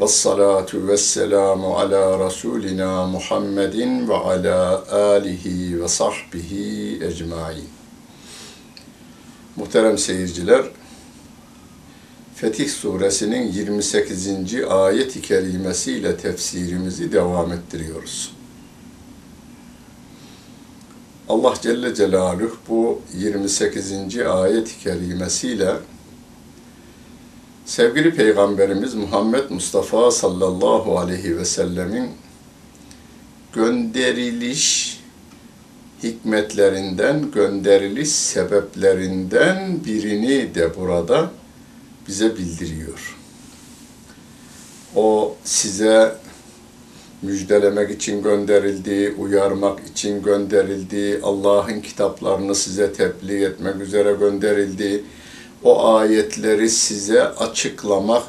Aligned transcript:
Ve 0.00 0.08
salatu 0.08 0.88
ve 0.88 0.96
selamu 0.96 1.76
ala 1.76 2.26
Resulina 2.26 3.06
Muhammedin 3.06 4.08
ve 4.08 4.14
ala 4.14 4.84
alihi 4.92 5.82
ve 5.82 5.88
sahbihi 5.88 7.04
ecmain. 7.04 7.68
Muhterem 9.56 9.98
seyirciler, 9.98 10.64
Fetih 12.34 12.68
suresinin 12.68 13.52
28. 13.52 14.28
ayet-i 14.68 15.22
kerimesiyle 15.22 16.16
tefsirimizi 16.16 17.12
devam 17.12 17.52
ettiriyoruz. 17.52 18.35
Allah 21.28 21.54
Celle 21.62 21.94
Celaluhu 21.94 22.56
bu 22.68 23.00
28. 23.14 23.92
ayet-i 24.18 24.78
kerimesiyle 24.78 25.72
sevgili 27.64 28.14
Peygamberimiz 28.14 28.94
Muhammed 28.94 29.50
Mustafa 29.50 30.10
sallallahu 30.10 30.98
aleyhi 30.98 31.38
ve 31.38 31.44
sellemin 31.44 32.10
gönderiliş 33.52 35.00
hikmetlerinden, 36.02 37.30
gönderiliş 37.30 38.08
sebeplerinden 38.08 39.84
birini 39.84 40.54
de 40.54 40.76
burada 40.76 41.30
bize 42.08 42.36
bildiriyor. 42.36 43.16
O 44.96 45.36
size 45.44 46.16
müjdelemek 47.22 47.90
için 47.90 48.22
gönderildi, 48.22 49.14
uyarmak 49.18 49.80
için 49.80 50.22
gönderildi, 50.22 51.20
Allah'ın 51.22 51.80
kitaplarını 51.80 52.54
size 52.54 52.92
tebliğ 52.92 53.44
etmek 53.44 53.80
üzere 53.80 54.12
gönderildi. 54.12 55.04
O 55.64 55.94
ayetleri 55.94 56.70
size 56.70 57.22
açıklamak 57.22 58.28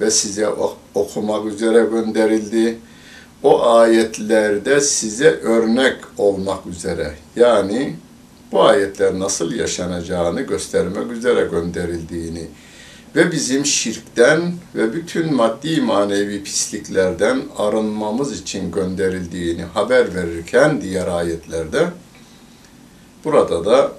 ve 0.00 0.10
size 0.10 0.48
okumak 0.94 1.46
üzere 1.46 1.86
gönderildi. 1.90 2.78
O 3.42 3.66
ayetlerde 3.66 4.80
size 4.80 5.30
örnek 5.30 5.96
olmak 6.18 6.66
üzere 6.66 7.14
yani 7.36 7.96
bu 8.52 8.62
ayetler 8.62 9.18
nasıl 9.18 9.52
yaşanacağını 9.52 10.40
göstermek 10.40 11.12
üzere 11.12 11.48
gönderildiğini 11.50 12.48
ve 13.16 13.32
bizim 13.32 13.66
şirkten 13.66 14.52
ve 14.74 14.92
bütün 14.92 15.34
maddi 15.34 15.80
manevi 15.80 16.42
pisliklerden 16.42 17.42
arınmamız 17.56 18.40
için 18.40 18.72
gönderildiğini 18.72 19.62
haber 19.62 20.14
verirken 20.14 20.80
diğer 20.80 21.06
ayetlerde 21.06 21.88
burada 23.24 23.64
da 23.64 23.92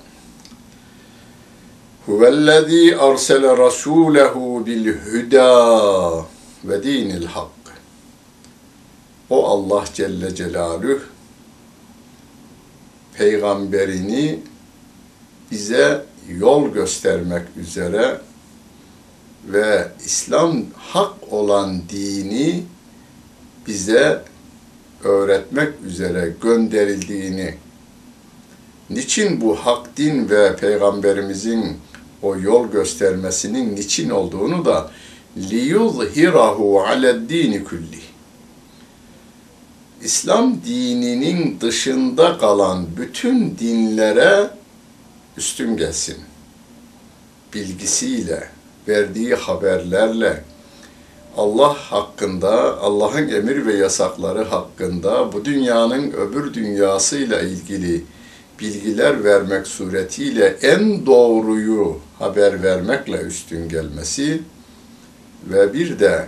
Huvellezî 2.06 2.98
arsele 2.98 3.48
rasûlehu 3.48 4.66
bil 4.66 4.86
hüdâ 4.86 6.26
ve 6.64 6.84
dinil 6.84 7.26
hak. 7.26 7.50
O 9.30 9.48
Allah 9.48 9.86
Celle 9.94 10.36
Celaluhu 10.36 11.00
peygamberini 13.14 14.40
bize 15.52 16.06
yol 16.30 16.74
göstermek 16.74 17.44
üzere 17.58 18.22
ve 19.48 19.88
İslam 20.06 20.64
hak 20.76 21.34
olan 21.34 21.82
dini 21.90 22.64
bize 23.68 24.24
öğretmek 25.04 25.74
üzere 25.86 26.34
gönderildiğini, 26.42 27.54
niçin 28.90 29.42
bu 29.42 29.56
hak 29.56 29.98
din 29.98 30.30
ve 30.30 30.56
peygamberimizin 30.56 31.78
o 32.22 32.38
yol 32.38 32.72
göstermesinin 32.72 33.76
niçin 33.76 34.10
olduğunu 34.10 34.66
da 34.66 34.92
liyuzhirahu 35.38 36.82
ale'd-dini 36.82 37.64
kulli. 37.64 38.00
İslam 40.02 40.62
dininin 40.66 41.62
dışında 41.62 42.38
kalan 42.38 42.88
bütün 42.98 43.58
dinlere 43.60 44.50
üstün 45.38 45.78
gelsin. 45.78 46.18
Bilgisiyle, 47.54 48.50
verdiği 48.90 49.36
haberlerle 49.36 50.44
Allah 51.38 51.74
hakkında, 51.74 52.80
Allah'ın 52.82 53.28
emir 53.28 53.66
ve 53.66 53.74
yasakları 53.74 54.44
hakkında 54.44 55.34
bu 55.34 55.46
dünyanın 55.46 56.12
öbür 56.12 56.54
dünyasıyla 56.54 57.42
ilgili 57.42 58.04
bilgiler 58.60 59.24
vermek 59.24 59.68
suretiyle 59.68 60.46
en 60.62 61.06
doğruyu 61.06 61.98
haber 62.20 62.64
vermekle 62.64 63.18
üstün 63.18 63.70
gelmesi 63.70 64.42
ve 65.50 65.74
bir 65.74 66.00
de 66.00 66.28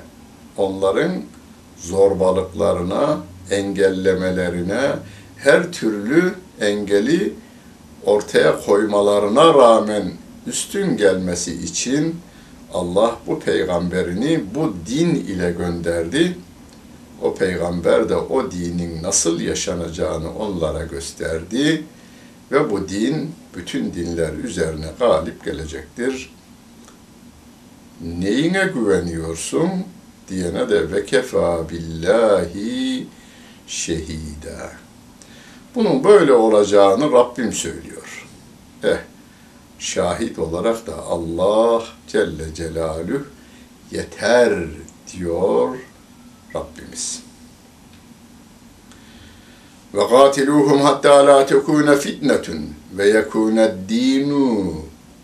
onların 0.57 1.11
zorbalıklarına, 1.77 3.17
engellemelerine, 3.51 4.81
her 5.37 5.71
türlü 5.71 6.33
engeli 6.61 7.33
ortaya 8.05 8.59
koymalarına 8.65 9.53
rağmen 9.53 10.11
üstün 10.47 10.97
gelmesi 10.97 11.53
için 11.53 12.15
Allah 12.73 13.19
bu 13.27 13.39
peygamberini 13.39 14.43
bu 14.55 14.73
din 14.87 15.15
ile 15.15 15.51
gönderdi. 15.51 16.37
O 17.21 17.35
peygamber 17.35 18.09
de 18.09 18.15
o 18.15 18.51
dinin 18.51 19.03
nasıl 19.03 19.39
yaşanacağını 19.39 20.35
onlara 20.37 20.83
gösterdi 20.83 21.83
ve 22.51 22.71
bu 22.71 22.89
din 22.89 23.31
bütün 23.55 23.93
dinler 23.93 24.33
üzerine 24.33 24.87
galip 24.99 25.45
gelecektir. 25.45 26.33
Neyine 28.01 28.71
güveniyorsun 28.73 29.69
diyene 30.29 30.69
de 30.69 30.91
ve 30.91 31.05
kefa 31.05 31.69
billahi 31.69 33.07
şehida. 33.67 34.71
Bunun 35.75 36.03
böyle 36.03 36.33
olacağını 36.33 37.11
Rabbim 37.11 37.53
söylüyor. 37.53 38.27
Eh, 38.83 38.97
şahit 39.81 40.39
olarak 40.39 40.87
da 40.87 40.97
Allah 41.03 41.83
Celle 42.07 42.53
Celaluhu 42.55 43.23
yeter 43.91 44.53
diyor 45.13 45.77
Rabbimiz. 46.55 47.21
Ve 49.93 50.07
katiluhum 50.07 50.81
hatta 50.81 51.27
la 51.27 51.45
tekune 51.45 51.95
fitnetun 51.95 52.69
ve 52.97 53.09
yekune 53.09 53.75
dinu 53.89 54.75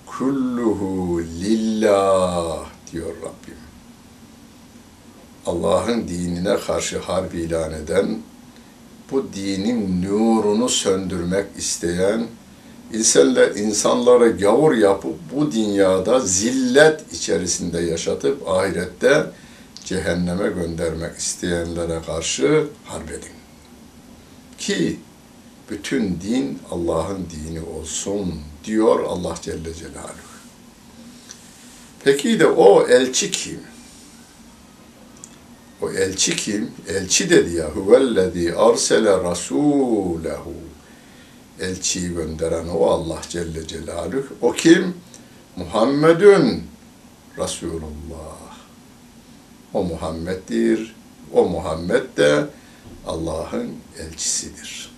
kulluhu 0.06 1.22
lillah 1.22 2.66
diyor 2.92 3.16
Rabbim. 3.22 3.58
Allah'ın 5.46 6.08
dinine 6.08 6.58
karşı 6.68 7.00
harp 7.00 7.36
ilan 7.36 7.74
eden, 7.74 8.20
bu 9.12 9.26
dinin 9.34 10.02
nurunu 10.02 10.70
söndürmek 10.70 11.46
isteyen, 11.58 12.28
insanlar, 12.94 13.56
insanları 13.56 14.30
gavur 14.30 14.76
yapıp 14.76 15.16
bu 15.36 15.52
dünyada 15.52 16.20
zillet 16.20 17.14
içerisinde 17.14 17.82
yaşatıp 17.82 18.48
ahirette 18.48 19.26
cehenneme 19.86 20.50
göndermek 20.50 21.18
isteyenlere 21.18 22.02
karşı 22.06 22.68
harp 22.86 23.12
edin. 23.12 23.38
Ki 24.58 25.00
bütün 25.70 26.20
din 26.22 26.60
Allah'ın 26.72 27.28
dini 27.32 27.62
olsun 27.62 28.34
diyor 28.64 29.04
Allah 29.04 29.36
Celle 29.42 29.74
Celaluhu. 29.74 30.28
Peki 32.04 32.40
de 32.40 32.48
o 32.48 32.88
elçi 32.88 33.32
kim? 33.32 33.60
O 35.82 35.92
elçi 35.92 36.36
kim? 36.36 36.72
Elçi 36.88 37.30
dedi 37.30 37.56
ya. 37.56 37.70
Huvellezî 37.70 38.56
arsele 38.56 39.10
rasûlehu. 39.10 40.67
Elçiyi 41.62 42.14
gönderen 42.14 42.68
o 42.68 42.86
Allah 42.86 43.22
Celle 43.30 43.68
Celaluhu. 43.68 44.28
O 44.42 44.52
kim? 44.52 44.94
Muhammedun 45.56 46.64
Resulullah. 47.38 48.38
O 49.74 49.84
Muhammed'dir. 49.84 50.96
O 51.34 51.46
Muhammed 51.46 52.18
de 52.18 52.46
Allah'ın 53.08 53.72
elçisidir. 54.00 54.92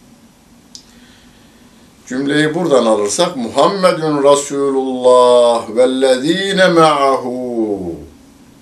Cümleyi 2.08 2.56
buradan 2.56 2.86
alırsak 2.86 3.38
Muhammedun 3.38 4.24
Resulullah 4.24 5.76
vellezine 5.76 6.68
ma'ahu 6.68 7.96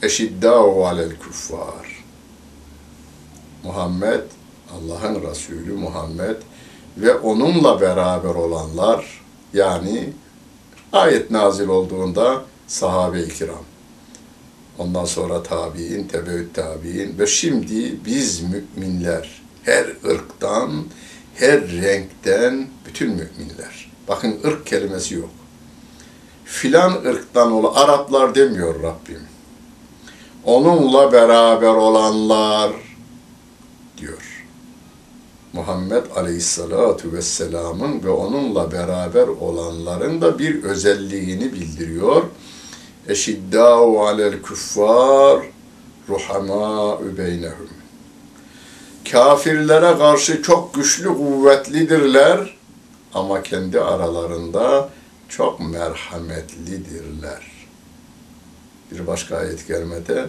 eşiddâhu 0.01 0.87
alel 0.87 1.17
kuffar. 1.17 2.03
Muhammed, 3.63 4.23
Allah'ın 4.73 5.29
Resulü 5.29 5.73
Muhammed 5.73 6.35
ve 6.97 7.13
onunla 7.15 7.81
beraber 7.81 8.35
olanlar 8.35 9.21
yani 9.53 10.09
ayet 10.93 11.31
nazil 11.31 11.67
olduğunda 11.67 12.43
sahabe-i 12.67 13.29
kiram. 13.29 13.63
Ondan 14.77 15.05
sonra 15.05 15.43
tabi'in, 15.43 16.07
tebeüt 16.07 16.53
tabi'in 16.53 17.19
ve 17.19 17.27
şimdi 17.27 18.05
biz 18.05 18.41
müminler 18.41 19.41
her 19.63 19.85
ırktan, 20.05 20.71
her 21.35 21.67
renkten 21.67 22.67
bütün 22.85 23.09
müminler. 23.09 23.91
Bakın 24.07 24.39
ırk 24.45 24.65
kelimesi 24.65 25.15
yok. 25.15 25.29
Filan 26.45 26.91
ırktan 27.05 27.51
olan 27.51 27.73
Araplar 27.73 28.35
demiyor 28.35 28.83
Rabbim. 28.83 29.21
Onunla 30.43 31.11
beraber 31.11 31.73
olanlar 31.73 32.71
diyor. 33.97 34.26
Muhammed 35.57 36.03
Aleyhisselatu 36.15 37.13
Vesselam'ın 37.13 38.03
ve 38.03 38.09
onunla 38.09 38.71
beraber 38.71 39.27
olanların 39.27 40.21
da 40.21 40.39
bir 40.39 40.63
özelliğini 40.63 41.53
bildiriyor. 41.53 42.23
Eşiddâhu 43.07 44.01
alel 44.07 44.41
kuffar 44.41 45.41
ruhamâ'ü 46.09 47.17
beynehum. 47.17 47.69
Kafirlere 49.11 49.97
karşı 49.97 50.41
çok 50.41 50.73
güçlü, 50.73 51.07
kuvvetlidirler 51.07 52.57
ama 53.13 53.43
kendi 53.43 53.81
aralarında 53.81 54.89
çok 55.29 55.59
merhametlidirler. 55.59 57.51
Bir 58.91 59.07
başka 59.07 59.37
ayet 59.37 59.67
gelmede 59.67 60.25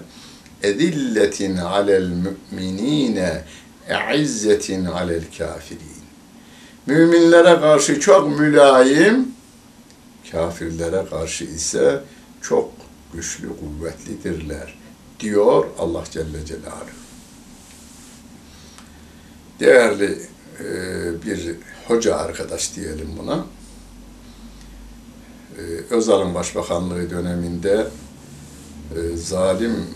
edilletin 0.63 1.57
alel 1.57 2.09
müminine 2.09 3.45
e'izzetin 3.89 4.85
alel 4.85 5.25
kafirin. 5.39 5.99
Müminlere 6.87 7.61
karşı 7.61 8.01
çok 8.01 8.39
mülayim, 8.39 9.29
kafirlere 10.33 11.05
karşı 11.11 11.45
ise 11.45 12.03
çok 12.43 12.73
güçlü, 13.15 13.49
kuvvetlidirler 13.49 14.79
diyor 15.21 15.67
Allah 15.79 16.05
Celle 16.11 16.45
Celaluhu. 16.47 16.99
Değerli 19.61 20.19
e, 20.61 20.67
bir 21.27 21.57
hoca 21.89 22.17
arkadaş 22.17 22.77
diyelim 22.77 23.09
buna. 23.19 23.47
E, 25.59 25.63
Özal'ın 25.95 26.35
başbakanlığı 26.35 27.11
döneminde 27.11 27.87
e, 28.97 29.17
zalim 29.17 29.87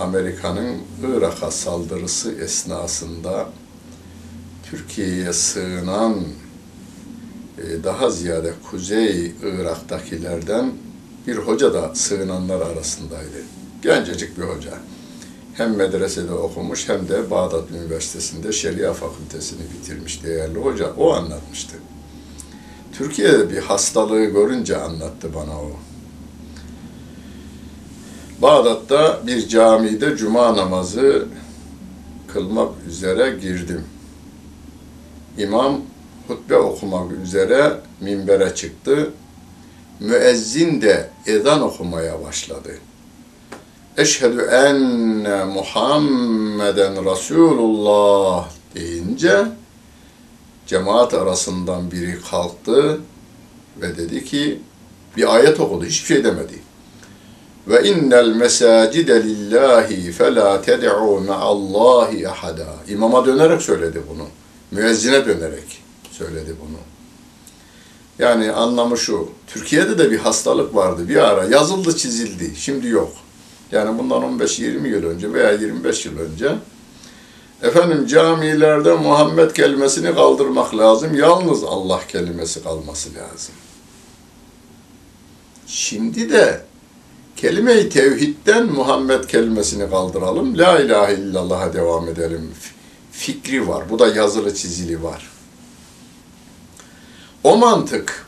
Amerika'nın 0.00 0.76
Irak'a 1.16 1.50
saldırısı 1.50 2.32
esnasında 2.32 3.48
Türkiye'ye 4.70 5.32
sığınan 5.32 6.16
daha 7.84 8.10
ziyade 8.10 8.52
Kuzey 8.70 9.32
Irak'takilerden 9.42 10.72
bir 11.26 11.36
hoca 11.36 11.74
da 11.74 11.94
sığınanlar 11.94 12.60
arasındaydı. 12.60 13.42
Gencecik 13.82 14.38
bir 14.38 14.42
hoca. 14.42 14.72
Hem 15.54 15.76
medresede 15.76 16.32
okumuş 16.32 16.88
hem 16.88 17.08
de 17.08 17.30
Bağdat 17.30 17.70
Üniversitesi'nde 17.70 18.52
Şeria 18.52 18.92
Fakültesini 18.92 19.60
bitirmiş 19.74 20.24
değerli 20.24 20.58
hoca. 20.58 20.92
O 20.98 21.12
anlatmıştı. 21.12 21.76
Türkiye'de 22.92 23.50
bir 23.50 23.58
hastalığı 23.58 24.24
görünce 24.24 24.76
anlattı 24.76 25.34
bana 25.34 25.60
o. 25.60 25.70
Bağdat'ta 28.42 29.20
bir 29.26 29.48
camide 29.48 30.16
cuma 30.16 30.56
namazı 30.56 31.26
kılmak 32.28 32.72
üzere 32.88 33.30
girdim. 33.30 33.84
İmam 35.38 35.80
hutbe 36.28 36.56
okumak 36.56 37.12
üzere 37.12 37.72
minbere 38.00 38.54
çıktı 38.54 39.10
müezzin 40.00 40.82
de 40.82 41.10
ezan 41.26 41.62
okumaya 41.62 42.24
başladı. 42.24 42.78
Eşhedü 43.96 44.40
enne 44.40 45.44
Muhammeden 45.44 47.12
Resulullah 47.12 48.48
deyince 48.74 49.46
cemaat 50.66 51.14
arasından 51.14 51.90
biri 51.90 52.18
kalktı 52.30 53.00
ve 53.80 53.96
dedi 53.96 54.24
ki 54.24 54.60
bir 55.16 55.34
ayet 55.34 55.60
okudu, 55.60 55.84
hiçbir 55.84 56.06
şey 56.06 56.24
demedi. 56.24 56.69
Ve 57.70 57.88
innel 57.88 58.28
mesacide 58.28 59.22
lillahi 59.24 60.12
fela 60.12 60.62
ted'u 60.62 61.20
ma'allahi 61.20 62.28
ahada. 62.28 62.66
İmama 62.88 63.26
dönerek 63.26 63.62
söyledi 63.62 64.02
bunu. 64.08 64.26
Müezzine 64.70 65.26
dönerek 65.26 65.82
söyledi 66.10 66.54
bunu. 66.60 66.78
Yani 68.18 68.52
anlamı 68.52 68.98
şu, 68.98 69.28
Türkiye'de 69.46 69.98
de 69.98 70.10
bir 70.10 70.18
hastalık 70.18 70.74
vardı 70.74 71.08
bir 71.08 71.16
ara, 71.16 71.44
yazıldı 71.44 71.96
çizildi, 71.96 72.52
şimdi 72.56 72.88
yok. 72.88 73.12
Yani 73.72 73.98
bundan 73.98 74.22
15-20 74.22 74.88
yıl 74.88 75.04
önce 75.04 75.32
veya 75.32 75.52
25 75.52 76.06
yıl 76.06 76.18
önce 76.18 76.54
efendim 77.62 78.06
camilerde 78.06 78.94
Muhammed 78.94 79.50
kelimesini 79.50 80.14
kaldırmak 80.14 80.76
lazım, 80.76 81.14
yalnız 81.14 81.64
Allah 81.64 82.00
kelimesi 82.08 82.62
kalması 82.62 83.08
lazım. 83.14 83.54
Şimdi 85.66 86.32
de 86.32 86.69
kelime-i 87.40 87.88
tevhidden 87.88 88.66
Muhammed 88.66 89.24
kelimesini 89.24 89.90
kaldıralım. 89.90 90.58
La 90.58 90.80
ilahe 90.80 91.14
illallah'a 91.14 91.72
devam 91.72 92.08
edelim. 92.08 92.54
Fikri 93.12 93.68
var. 93.68 93.90
Bu 93.90 93.98
da 93.98 94.08
yazılı 94.08 94.54
çizili 94.54 95.02
var. 95.02 95.30
O 97.44 97.56
mantık 97.56 98.26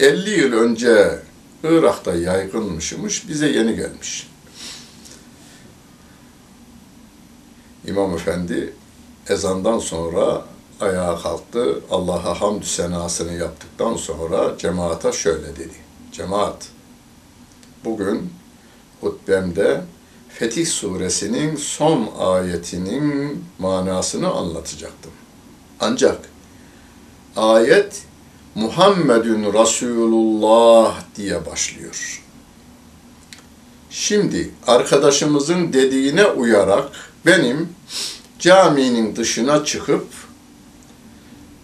50 0.00 0.30
yıl 0.30 0.52
önce 0.52 1.18
Irak'ta 1.64 2.14
yaygınmışmış, 2.14 3.28
bize 3.28 3.48
yeni 3.48 3.76
gelmiş. 3.76 4.30
İmam 7.86 8.14
Efendi 8.14 8.72
ezandan 9.28 9.78
sonra 9.78 10.44
ayağa 10.80 11.18
kalktı. 11.22 11.80
Allah'a 11.90 12.40
hamdü 12.40 12.66
senasını 12.66 13.32
yaptıktan 13.32 13.96
sonra 13.96 14.58
cemaata 14.58 15.12
şöyle 15.12 15.56
dedi. 15.56 15.74
Cemaat, 16.12 16.68
bugün 17.84 18.30
hutbemde 19.04 19.80
Fetih 20.28 20.66
suresinin 20.66 21.56
son 21.56 22.10
ayetinin 22.18 23.44
manasını 23.58 24.30
anlatacaktım. 24.30 25.10
Ancak 25.80 26.18
ayet 27.36 28.02
Muhammedun 28.54 29.52
Resulullah 29.52 31.00
diye 31.16 31.46
başlıyor. 31.46 32.22
Şimdi 33.90 34.50
arkadaşımızın 34.66 35.72
dediğine 35.72 36.26
uyarak 36.26 36.88
benim 37.26 37.68
caminin 38.38 39.16
dışına 39.16 39.64
çıkıp 39.64 40.06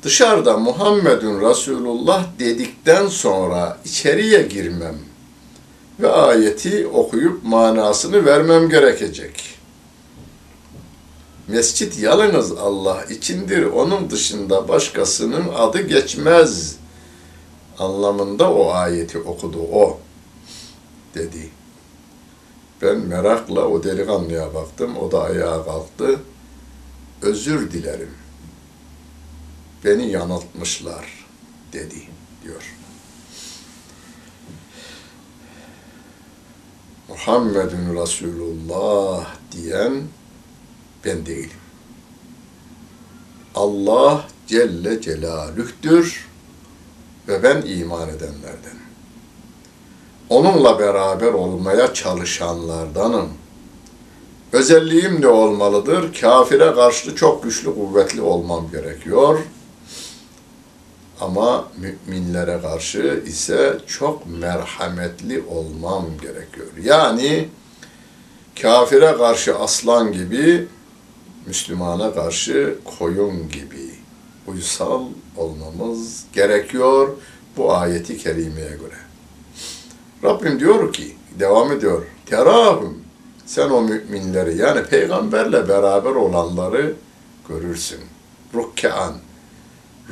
dışarıda 0.02 0.56
Muhammedun 0.56 1.50
Resulullah 1.50 2.24
dedikten 2.38 3.06
sonra 3.06 3.78
içeriye 3.84 4.42
girmem 4.42 5.09
ve 6.02 6.08
ayeti 6.08 6.86
okuyup 6.86 7.44
manasını 7.44 8.24
vermem 8.24 8.68
gerekecek. 8.68 9.60
Mescit 11.48 11.98
yalnız 11.98 12.52
Allah 12.52 13.04
içindir, 13.04 13.62
onun 13.64 14.10
dışında 14.10 14.68
başkasının 14.68 15.44
adı 15.56 15.80
geçmez 15.80 16.76
anlamında 17.78 18.54
o 18.54 18.70
ayeti 18.70 19.18
okudu 19.18 19.58
o 19.72 20.00
dedi. 21.14 21.50
Ben 22.82 22.98
merakla 22.98 23.66
o 23.66 23.82
delikanlıya 23.82 24.54
baktım, 24.54 24.96
o 24.96 25.12
da 25.12 25.22
ayağa 25.22 25.64
kalktı. 25.64 26.20
Özür 27.22 27.70
dilerim. 27.70 28.14
Beni 29.84 30.10
yanıltmışlar 30.10 31.26
dedi 31.72 32.02
diyor. 32.44 32.79
Muhammedun 37.10 38.02
Resulullah 38.02 39.26
diyen 39.52 40.02
ben 41.04 41.26
değilim. 41.26 41.50
Allah 43.54 44.24
Celle 44.46 45.00
Celaluh'tür 45.00 46.28
ve 47.28 47.42
ben 47.42 47.62
iman 47.66 48.08
edenlerden. 48.08 48.78
Onunla 50.28 50.78
beraber 50.78 51.32
olmaya 51.32 51.94
çalışanlardanım. 51.94 53.28
Özelliğim 54.52 55.20
ne 55.20 55.28
olmalıdır? 55.28 56.20
Kafire 56.20 56.74
karşı 56.74 57.16
çok 57.16 57.42
güçlü, 57.42 57.74
kuvvetli 57.74 58.20
olmam 58.20 58.70
gerekiyor. 58.70 59.38
Ama 61.20 61.68
müminlere 61.76 62.60
karşı 62.62 63.22
ise 63.26 63.78
çok 63.86 64.22
merhametli 64.26 65.42
olmam 65.42 66.06
gerekiyor. 66.22 66.66
Yani 66.82 67.48
kafire 68.62 69.16
karşı 69.16 69.58
aslan 69.58 70.12
gibi, 70.12 70.66
Müslümana 71.46 72.14
karşı 72.14 72.78
koyun 72.98 73.48
gibi 73.48 73.90
uysal 74.46 75.02
olmamız 75.36 76.24
gerekiyor 76.32 77.08
bu 77.56 77.74
ayeti 77.74 78.18
kerimeye 78.18 78.70
göre. 78.70 78.96
Rabbim 80.24 80.60
diyor 80.60 80.92
ki, 80.92 81.16
devam 81.38 81.72
ediyor, 81.72 82.02
terahum, 82.26 83.04
sen 83.46 83.70
o 83.70 83.82
müminleri 83.82 84.56
yani 84.56 84.82
peygamberle 84.84 85.68
beraber 85.68 86.10
olanları 86.10 86.94
görürsün. 87.48 88.00
Rukkaan, 88.54 89.14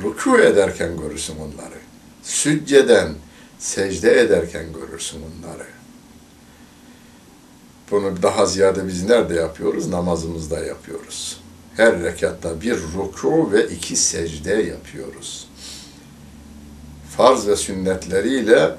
ruku 0.03 0.37
ederken 0.37 0.97
görürsün 0.97 1.35
onları. 1.35 1.79
Sücceden, 2.23 3.13
secde 3.59 4.19
ederken 4.19 4.65
görürsün 4.73 5.19
onları. 5.19 5.67
Bunu 7.91 8.23
daha 8.23 8.45
ziyade 8.45 8.87
biz 8.87 9.03
nerede 9.03 9.33
yapıyoruz? 9.33 9.87
Namazımızda 9.87 10.59
yapıyoruz. 10.59 11.41
Her 11.75 12.03
rekatta 12.03 12.61
bir 12.61 12.77
ruku 12.95 13.51
ve 13.51 13.67
iki 13.67 13.95
secde 13.95 14.53
yapıyoruz. 14.53 15.47
Farz 17.17 17.47
ve 17.47 17.55
sünnetleriyle 17.55 18.75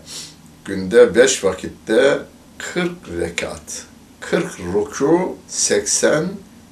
günde 0.64 1.14
beş 1.14 1.44
vakitte 1.44 2.18
40 2.58 2.92
rekat, 3.20 3.84
40 4.20 4.60
ruku, 4.74 5.36
80 5.48 6.28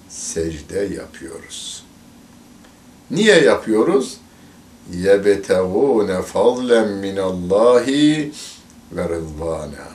secde 0.09 0.79
yapıyoruz. 0.79 1.85
Niye 3.11 3.41
yapıyoruz? 3.41 4.19
yebetevune 4.93 6.23
fadlen 6.23 6.89
minallahi 6.89 8.33
ve 8.93 9.09
rızvana. 9.09 9.89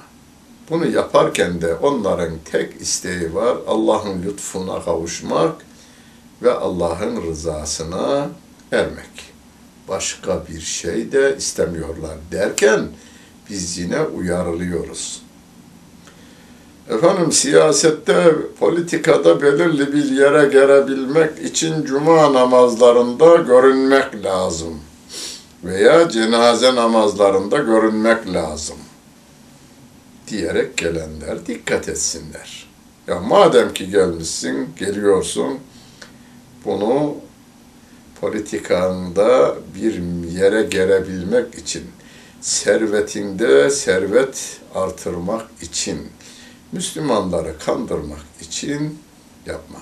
Bunu 0.70 0.92
yaparken 0.92 1.62
de 1.62 1.76
onların 1.76 2.34
tek 2.52 2.82
isteği 2.82 3.36
var. 3.36 3.58
Allah'ın 3.68 4.24
lütfuna 4.24 4.86
kavuşmak 4.86 5.56
ve 6.42 6.52
Allah'ın 6.52 7.22
rızasına 7.28 8.30
ermek. 8.72 9.34
Başka 9.88 10.44
bir 10.48 10.62
şey 10.62 11.12
de 11.12 11.36
istemiyorlar 11.38 12.18
derken 12.32 12.88
biz 13.50 13.78
yine 13.78 14.02
uyarılıyoruz. 14.02 15.23
Efendim 16.90 17.32
siyasette, 17.32 18.36
politikada 18.60 19.42
belirli 19.42 19.94
bir 19.94 20.12
yere 20.12 20.46
gelebilmek 20.46 21.40
için 21.40 21.86
cuma 21.86 22.34
namazlarında 22.34 23.36
görünmek 23.36 24.26
lazım. 24.26 24.80
Veya 25.64 26.10
cenaze 26.10 26.76
namazlarında 26.76 27.58
görünmek 27.58 28.34
lazım. 28.34 28.78
Diyerek 30.28 30.78
gelenler 30.78 31.46
dikkat 31.46 31.90
etsinler. 31.90 32.68
Ya 33.08 33.20
madem 33.20 33.74
ki 33.74 33.90
gelmişsin, 33.90 34.70
geliyorsun, 34.80 35.60
bunu 36.66 37.16
politikanda 38.22 39.56
bir 39.76 40.02
yere 40.32 40.64
gelebilmek 40.64 41.56
için, 41.56 41.84
servetinde 42.42 43.70
servet 43.70 44.60
artırmak 44.76 45.46
için, 45.62 45.98
Müslümanları 46.74 47.58
kandırmak 47.60 48.26
için 48.42 49.00
yapma. 49.46 49.80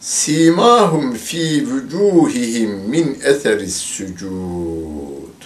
Simahum 0.00 1.14
fi 1.14 1.68
vucuhihim 1.70 2.70
min 2.70 3.18
eteris 3.24 3.76
sucud. 3.76 5.40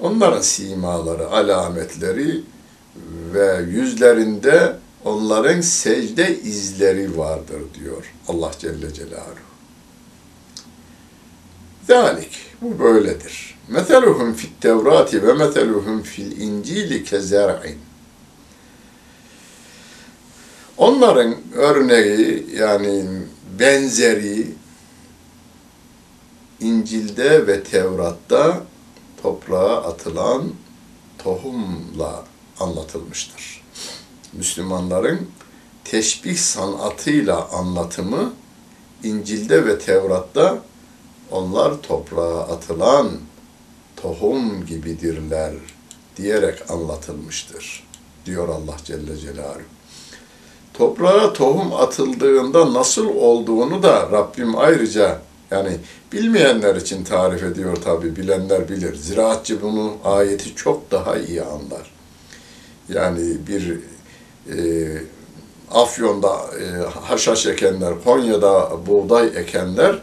Onların 0.00 0.40
simaları, 0.40 1.30
alametleri 1.30 2.40
ve 3.34 3.62
yüzlerinde 3.70 4.76
onların 5.04 5.60
secde 5.60 6.40
izleri 6.40 7.18
vardır 7.18 7.62
diyor 7.80 8.12
Allah 8.28 8.50
Celle 8.58 8.94
Celaluhu. 8.94 9.52
Zalik, 11.86 12.40
bu 12.62 12.78
böyledir. 12.78 13.58
Meteluhum 13.68 14.34
fit 14.34 14.60
tevrati 14.60 15.22
ve 15.22 15.32
meteluhum 15.32 16.02
fil 16.02 16.40
incili 16.40 17.04
kezer'in. 17.04 17.91
Onların 20.76 21.36
örneği 21.54 22.46
yani 22.56 23.04
benzeri 23.58 24.46
İncil'de 26.60 27.46
ve 27.46 27.64
Tevrat'ta 27.64 28.62
toprağa 29.22 29.76
atılan 29.76 30.52
tohumla 31.18 32.24
anlatılmıştır. 32.60 33.62
Müslümanların 34.32 35.28
teşbih 35.84 36.36
sanatıyla 36.36 37.48
anlatımı 37.48 38.32
İncil'de 39.02 39.66
ve 39.66 39.78
Tevrat'ta 39.78 40.58
onlar 41.30 41.82
toprağa 41.82 42.40
atılan 42.40 43.10
tohum 43.96 44.66
gibidirler 44.66 45.54
diyerek 46.16 46.70
anlatılmıştır 46.70 47.88
diyor 48.26 48.48
Allah 48.48 48.76
Celle 48.84 49.16
Celaluhu 49.16 49.81
toprağa 50.74 51.32
tohum 51.32 51.72
atıldığında 51.72 52.74
nasıl 52.74 53.08
olduğunu 53.08 53.82
da 53.82 54.08
Rabbim 54.12 54.58
ayrıca 54.58 55.18
Yani 55.52 55.76
bilmeyenler 56.12 56.76
için 56.76 57.04
tarif 57.04 57.42
ediyor 57.42 57.76
tabi, 57.76 58.16
bilenler 58.16 58.68
bilir. 58.68 58.94
Ziraatçı 58.94 59.62
bunu 59.62 59.92
ayeti 60.04 60.54
çok 60.54 60.90
daha 60.90 61.16
iyi 61.16 61.42
anlar. 61.42 61.92
Yani 62.88 63.36
bir 63.48 63.78
e, 64.56 64.88
Afyon'da 65.70 66.36
e, 66.60 66.66
haşhaş 67.00 67.46
ekenler, 67.46 67.94
Konya'da 68.04 68.70
buğday 68.86 69.26
ekenler 69.36 70.02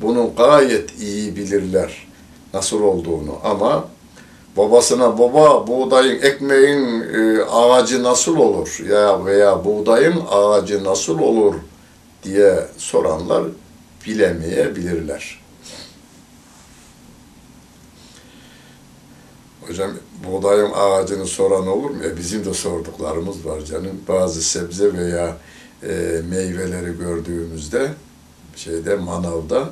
bunu 0.00 0.30
gayet 0.36 1.00
iyi 1.00 1.36
bilirler 1.36 2.06
nasıl 2.54 2.82
olduğunu 2.82 3.38
ama 3.44 3.88
babasına 4.58 5.18
baba 5.18 5.66
buğdayın 5.66 6.22
ekmeğin 6.22 7.00
e, 7.00 7.42
ağacı 7.42 8.02
nasıl 8.02 8.36
olur 8.36 8.80
ya 8.90 9.24
veya 9.24 9.64
buğdayın 9.64 10.22
ağacı 10.30 10.84
nasıl 10.84 11.18
olur 11.18 11.54
diye 12.22 12.66
soranlar 12.78 13.44
bilemeyebilirler. 14.06 15.40
Hocam 19.66 19.90
buğdayın 20.26 20.70
ağacını 20.74 21.26
soran 21.26 21.66
olur 21.66 21.90
mu? 21.90 22.04
E 22.04 22.16
bizim 22.16 22.44
de 22.44 22.54
sorduklarımız 22.54 23.46
var 23.46 23.60
canım. 23.60 24.00
Bazı 24.08 24.42
sebze 24.42 24.92
veya 24.92 25.36
e, 25.82 26.20
meyveleri 26.28 26.98
gördüğümüzde 26.98 27.92
şeyde 28.56 28.94
manavda 28.96 29.68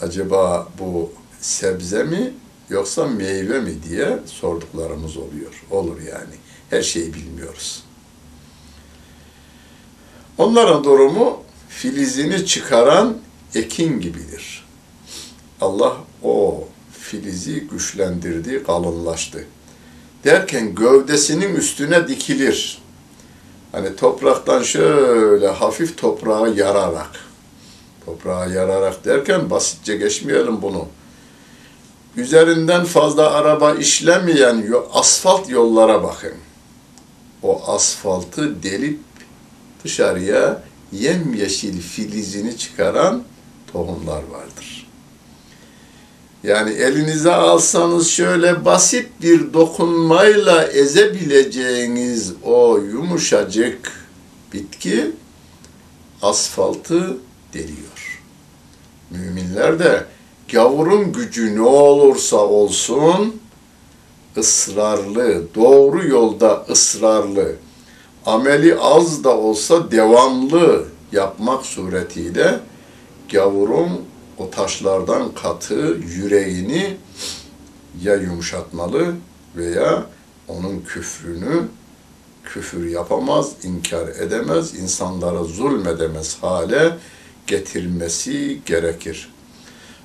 acaba 0.00 0.68
bu 0.78 1.12
sebze 1.40 2.04
mi 2.04 2.34
yoksa 2.72 3.06
meyve 3.06 3.60
mi 3.60 3.74
diye 3.90 4.18
sorduklarımız 4.26 5.16
oluyor. 5.16 5.64
Olur 5.70 6.00
yani. 6.00 6.34
Her 6.70 6.82
şeyi 6.82 7.14
bilmiyoruz. 7.14 7.82
Onların 10.38 10.84
durumu 10.84 11.42
filizini 11.68 12.46
çıkaran 12.46 13.16
ekin 13.54 14.00
gibidir. 14.00 14.64
Allah 15.60 15.96
o 16.22 16.64
filizi 16.92 17.60
güçlendirdi, 17.60 18.62
kalınlaştı. 18.64 19.44
Derken 20.24 20.74
gövdesinin 20.74 21.54
üstüne 21.54 22.08
dikilir. 22.08 22.82
Hani 23.72 23.96
topraktan 23.96 24.62
şöyle 24.62 25.48
hafif 25.48 25.98
toprağa 25.98 26.48
yararak, 26.48 27.10
toprağa 28.06 28.46
yararak 28.46 29.04
derken 29.04 29.50
basitçe 29.50 29.96
geçmeyelim 29.96 30.62
bunu. 30.62 30.88
Üzerinden 32.16 32.84
fazla 32.84 33.30
araba 33.30 33.74
işlemeyen 33.74 34.66
asfalt 34.92 35.50
yollara 35.50 36.02
bakın. 36.02 36.34
O 37.42 37.62
asfaltı 37.66 38.62
delip 38.62 38.98
dışarıya 39.84 40.62
yemyeşil 40.92 41.80
filizini 41.80 42.58
çıkaran 42.58 43.22
tohumlar 43.72 44.22
vardır. 44.22 44.86
Yani 46.42 46.70
elinize 46.72 47.32
alsanız 47.32 48.10
şöyle 48.10 48.64
basit 48.64 49.08
bir 49.22 49.52
dokunmayla 49.52 50.64
ezebileceğiniz 50.64 52.32
o 52.42 52.78
yumuşacık 52.78 53.92
bitki 54.52 55.10
asfaltı 56.22 57.16
deliyor. 57.54 58.22
Müminler 59.10 59.78
de 59.78 60.04
gavurun 60.52 61.12
gücü 61.12 61.56
ne 61.56 61.62
olursa 61.62 62.36
olsun 62.36 63.40
ısrarlı, 64.36 65.54
doğru 65.54 66.08
yolda 66.08 66.66
ısrarlı, 66.70 67.56
ameli 68.26 68.78
az 68.78 69.24
da 69.24 69.36
olsa 69.36 69.90
devamlı 69.90 70.86
yapmak 71.12 71.66
suretiyle 71.66 72.60
gavurun 73.32 74.00
o 74.38 74.50
taşlardan 74.50 75.34
katı 75.34 75.98
yüreğini 76.16 76.96
ya 78.02 78.14
yumuşatmalı 78.14 79.14
veya 79.56 80.06
onun 80.48 80.80
küfrünü 80.80 81.62
küfür 82.44 82.90
yapamaz, 82.90 83.52
inkar 83.62 84.08
edemez, 84.08 84.74
insanlara 84.74 85.44
zulmedemez 85.44 86.38
hale 86.42 86.96
getirmesi 87.46 88.60
gerekir. 88.66 89.31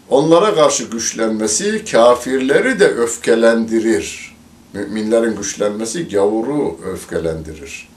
Onlara 0.09 0.55
karşı 0.55 0.83
güçlenmesi 0.83 1.85
kafirleri 1.91 2.79
de 2.79 2.87
öfkelendirir. 2.87 4.35
Müminlerin 4.73 5.35
güçlenmesi 5.35 6.09
gavuru 6.09 6.77
öfkelendirir. 6.85 7.89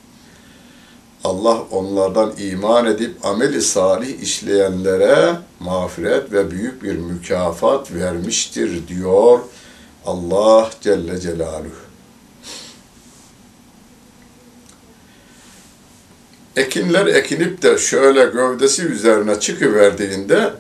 Allah 1.25 1.63
onlardan 1.71 2.33
iman 2.39 2.87
edip 2.87 3.27
ameli 3.27 3.63
salih 3.63 4.23
işleyenlere 4.23 5.37
mağfiret 5.61 6.33
ve 6.33 6.51
büyük 6.51 6.83
bir 6.83 6.97
mükafat 6.97 7.93
vermiştir 7.93 8.89
diyor 8.89 9.39
Allah 10.07 10.71
Celle 10.81 11.21
Celaluhu. 11.21 11.91
Ekinler 16.57 17.07
ekinip 17.07 17.63
de 17.63 17.79
şöyle 17.79 18.25
gövdesi 18.25 18.83
üzerine 18.83 19.41
çıkıverdiğinde 19.41 20.53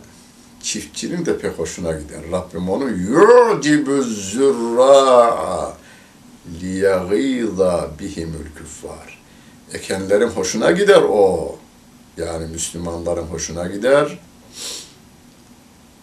çiftçinin 0.63 1.27
de 1.27 1.39
pek 1.39 1.59
hoşuna 1.59 1.93
gider. 1.93 2.21
Rabbim 2.33 2.69
onu 2.69 2.91
yu'cibu 2.91 4.03
zürra'a 4.03 5.77
liyagîza 6.63 7.91
bihimül 8.01 8.47
küffar. 8.57 9.21
Ekenlerin 9.73 10.29
hoşuna 10.29 10.71
gider 10.71 11.03
o. 11.03 11.59
Yani 12.17 12.47
Müslümanların 12.47 13.27
hoşuna 13.27 13.67
gider. 13.67 14.19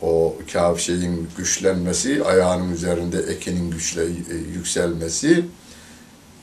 O 0.01 0.35
kafşeyin 0.53 1.29
güçlenmesi, 1.37 2.23
ayağının 2.23 2.73
üzerinde 2.73 3.19
ekinin 3.19 3.71
güçle 3.71 4.03
yükselmesi 4.53 5.45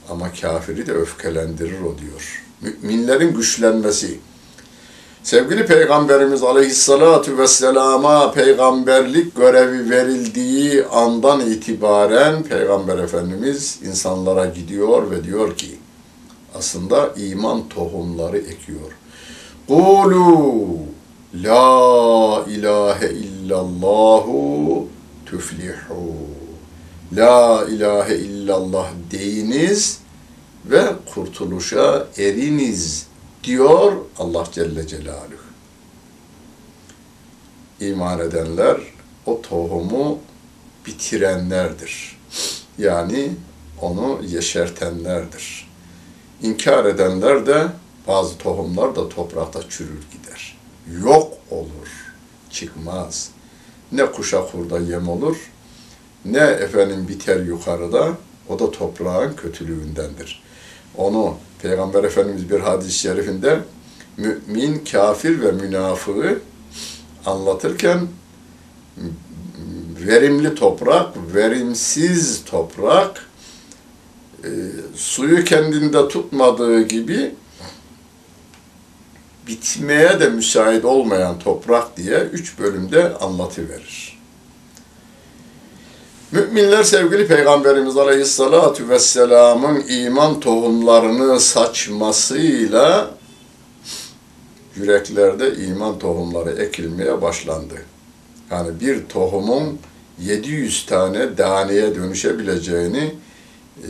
ama 0.09 0.33
kafiri 0.33 0.87
de 0.87 0.93
öfkelendirir 0.93 1.81
o 1.81 1.99
diyor. 1.99 2.45
Müminlerin 2.61 3.35
güçlenmesi. 3.35 4.19
Sevgili 5.25 5.67
Peygamberimiz 5.67 6.43
Aleyhisselatü 6.43 7.39
Vesselam'a 7.39 8.33
peygamberlik 8.33 9.37
görevi 9.37 9.91
verildiği 9.91 10.85
andan 10.87 11.41
itibaren 11.41 12.43
Peygamber 12.43 12.99
Efendimiz 12.99 13.79
insanlara 13.85 14.47
gidiyor 14.47 15.11
ve 15.11 15.25
diyor 15.25 15.57
ki 15.57 15.79
aslında 16.59 17.11
iman 17.17 17.69
tohumları 17.69 18.39
ekiyor. 18.39 18.93
Kulu 19.69 20.77
la 21.35 22.45
ilahe 22.49 23.11
illallahu 23.11 24.87
tüflihu. 25.27 26.15
La 27.13 27.65
ilahe 27.71 28.17
illallah 28.17 28.87
deyiniz 29.11 29.99
ve 30.67 30.83
kurtuluşa 31.15 32.07
eriniz 32.19 33.07
diyor 33.45 33.93
Allah 34.19 34.45
Celle 34.53 34.87
Celaluhu. 34.87 35.45
İman 37.81 38.21
edenler 38.21 38.77
o 39.27 39.43
tohumu 39.43 40.19
bitirenlerdir. 40.87 42.19
Yani 42.79 43.33
onu 43.81 44.21
yeşertenlerdir. 44.27 45.69
İnkar 46.43 46.85
edenler 46.85 47.47
de 47.47 47.67
bazı 48.09 48.39
tohumlar 48.39 48.97
da 48.97 49.09
toprakta 49.09 49.69
çürür 49.71 50.03
gider. 50.13 50.59
Yok 51.03 51.33
olur, 51.51 52.13
çıkmaz. 52.51 53.31
Ne 53.93 54.07
kuşa 54.07 54.47
kurda 54.47 54.79
yem 54.79 55.09
olur, 55.09 55.37
ne 56.25 56.39
efendim 56.39 57.09
biter 57.09 57.41
yukarıda, 57.41 58.13
o 58.49 58.59
da 58.59 58.71
toprağın 58.71 59.37
kötülüğündendir. 59.37 60.43
Onu 60.97 61.37
Peygamber 61.65 62.05
Efendimiz 62.05 62.51
bir 62.51 62.61
hadis-i 62.61 62.99
şerifinde 62.99 63.61
mümin, 64.17 64.85
kafir 64.93 65.41
ve 65.41 65.53
münafığı 65.53 66.39
anlatırken 67.27 68.01
verimli 70.07 70.55
toprak, 70.55 71.35
verimsiz 71.35 72.45
toprak, 72.45 73.27
e, 74.45 74.51
suyu 74.95 75.45
kendinde 75.45 76.09
tutmadığı 76.09 76.83
gibi 76.83 77.35
bitmeye 79.47 80.21
de 80.21 80.29
müsait 80.29 80.85
olmayan 80.85 81.39
toprak 81.39 81.97
diye 81.97 82.19
üç 82.19 82.59
bölümde 82.59 83.15
anlatıverir. 83.15 84.14
Müminler 86.35 86.83
sevgili 86.83 87.27
Peygamberimiz 87.27 87.97
Aleyhisselatü 87.97 88.89
Vesselam'ın 88.89 89.85
iman 89.89 90.41
tohumlarını 90.41 91.41
saçmasıyla 91.41 93.11
yüreklerde 94.77 95.55
iman 95.55 95.99
tohumları 95.99 96.51
ekilmeye 96.63 97.23
başlandı. 97.23 97.75
Yani 98.51 98.81
bir 98.81 99.05
tohumun 99.05 99.79
700 100.23 100.87
tane 100.87 101.39
daneye 101.39 101.95
dönüşebileceğini 101.95 103.15
e, 103.79 103.89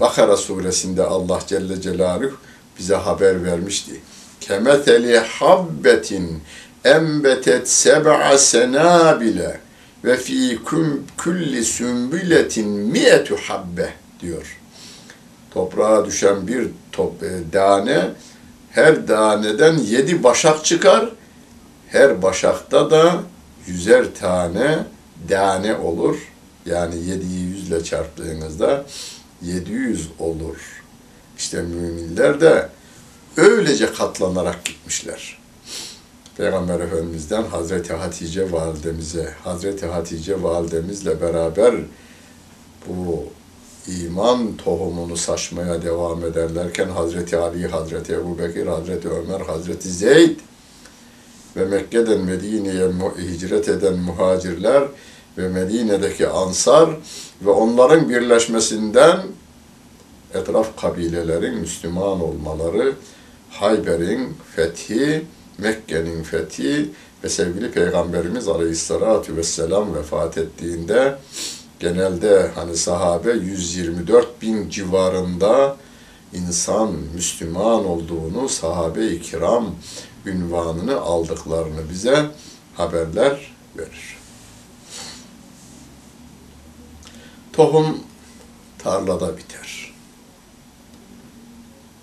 Bakara 0.00 0.36
suresinde 0.36 1.02
Allah 1.02 1.38
Celle 1.46 1.80
Celaluhu 1.80 2.36
bize 2.78 2.94
haber 2.94 3.44
vermişti. 3.44 3.92
Kemeteli 4.40 5.18
habbetin 5.18 6.42
enbetet 6.84 7.68
seb'a 7.68 8.38
senabile 8.38 9.63
ve 10.04 10.16
fi 10.16 10.58
kulli 11.16 11.64
sümbületin 11.64 12.68
mi'etu 12.68 13.36
habbe 13.36 13.92
diyor. 14.20 14.58
Toprağa 15.50 16.06
düşen 16.06 16.46
bir 16.46 16.68
top, 16.92 17.22
e, 17.22 17.50
tane 17.52 18.10
her 18.70 19.06
taneden 19.06 19.78
yedi 19.78 20.24
başak 20.24 20.64
çıkar. 20.64 21.10
Her 21.88 22.22
başakta 22.22 22.90
da 22.90 23.22
yüzer 23.66 24.14
tane 24.20 24.78
tane 25.28 25.74
olur. 25.74 26.16
Yani 26.66 26.94
yediyi 26.96 27.40
yüzle 27.40 27.84
çarptığınızda 27.84 28.84
700 29.42 30.08
olur. 30.18 30.82
İşte 31.38 31.62
müminler 31.62 32.40
de 32.40 32.68
öylece 33.36 33.92
katlanarak 33.92 34.64
gitmişler. 34.64 35.43
Peygamber 36.36 36.80
Efendimiz'den 36.80 37.42
Hazreti 37.42 37.92
Hatice 37.92 38.52
validemize, 38.52 39.34
Hazreti 39.44 39.86
Hatice 39.86 40.42
validemizle 40.42 41.20
beraber 41.20 41.74
bu 42.88 43.24
iman 43.86 44.56
tohumunu 44.56 45.16
saçmaya 45.16 45.82
devam 45.82 46.24
ederlerken 46.24 46.88
Hazreti 46.88 47.36
Ali, 47.36 47.66
Hazreti 47.66 48.12
Ebu 48.12 48.38
Bekir, 48.38 48.66
Hazreti 48.66 49.08
Ömer, 49.08 49.40
Hazreti 49.40 49.88
Zeyd 49.88 50.40
ve 51.56 51.64
Mekke'den 51.64 52.20
Medine'ye 52.20 52.88
hicret 53.18 53.68
eden 53.68 53.98
muhacirler 53.98 54.82
ve 55.38 55.48
Medine'deki 55.48 56.28
ansar 56.28 56.90
ve 57.44 57.50
onların 57.50 58.08
birleşmesinden 58.08 59.18
etraf 60.34 60.80
kabilelerin 60.80 61.54
Müslüman 61.54 62.20
olmaları, 62.20 62.92
Hayber'in 63.50 64.36
fethi, 64.56 65.24
Mekke'nin 65.58 66.22
fethi 66.22 66.90
ve 67.24 67.28
sevgili 67.28 67.70
Peygamberimiz 67.70 68.48
Aleyhisselatü 68.48 69.36
Vesselam 69.36 69.94
vefat 69.94 70.38
ettiğinde 70.38 71.18
genelde 71.80 72.50
hani 72.54 72.76
sahabe 72.76 73.32
124 73.32 74.42
bin 74.42 74.70
civarında 74.70 75.76
insan 76.32 76.92
Müslüman 77.14 77.86
olduğunu 77.86 78.48
sahabe-i 78.48 79.22
kiram 79.22 79.74
ünvanını 80.26 81.00
aldıklarını 81.00 81.90
bize 81.90 82.26
haberler 82.74 83.54
verir. 83.76 84.16
Tohum 87.52 87.98
tarlada 88.78 89.36
biter. 89.36 89.94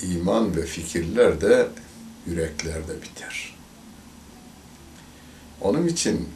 İman 0.01 0.55
ve 0.55 0.65
fikirler 0.65 1.41
de 1.41 1.67
yüreklerde 2.27 3.01
biter. 3.01 3.55
Onun 5.61 5.87
için 5.87 6.29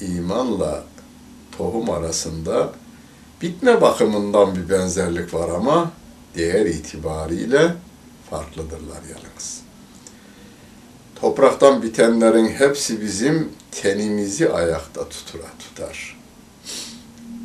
imanla 0.00 0.84
tohum 1.58 1.90
arasında 1.90 2.72
bitme 3.42 3.80
bakımından 3.80 4.56
bir 4.56 4.70
benzerlik 4.70 5.34
var 5.34 5.48
ama 5.48 5.92
değer 6.36 6.66
itibariyle 6.66 7.74
farklıdırlar 8.30 9.02
yalnız. 9.02 9.60
Topraktan 11.20 11.82
bitenlerin 11.82 12.48
hepsi 12.48 13.00
bizim 13.00 13.48
tenimizi 13.70 14.50
ayakta 14.50 15.08
tutura 15.08 15.46
tutar. 15.58 16.18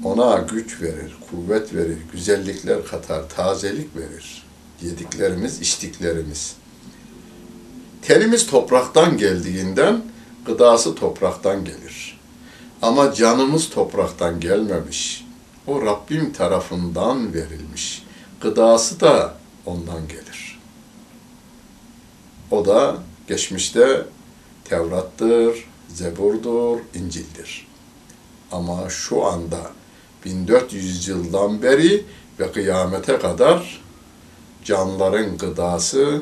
Ona 0.03 0.37
güç 0.37 0.81
verir, 0.81 1.17
kuvvet 1.29 1.73
verir, 1.73 1.97
güzellikler 2.11 2.85
katar, 2.85 3.29
tazelik 3.29 3.95
verir. 3.95 4.43
Yediklerimiz, 4.81 5.61
içtiklerimiz. 5.61 6.55
Tenimiz 8.07 8.47
topraktan 8.47 9.17
geldiğinden 9.17 10.01
gıdası 10.45 10.95
topraktan 10.95 11.65
gelir. 11.65 12.19
Ama 12.81 13.13
canımız 13.13 13.69
topraktan 13.69 14.39
gelmemiş. 14.39 15.25
O 15.67 15.81
Rabbim 15.85 16.33
tarafından 16.33 17.33
verilmiş. 17.33 18.03
Gıdası 18.41 18.99
da 18.99 19.37
ondan 19.65 20.07
gelir. 20.07 20.59
O 22.51 22.65
da 22.65 22.97
geçmişte 23.27 24.05
Tevrat'tır, 24.65 25.65
Zebur'dur, 25.87 26.79
İncil'dir. 26.93 27.67
Ama 28.51 28.89
şu 28.89 29.25
anda 29.25 29.71
1400 30.25 31.07
yıldan 31.07 31.61
beri 31.61 32.05
ve 32.39 32.51
kıyamete 32.51 33.19
kadar 33.19 33.81
canların 34.63 35.37
gıdası, 35.37 36.21